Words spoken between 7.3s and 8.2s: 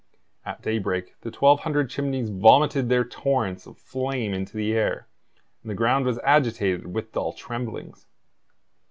tremblings.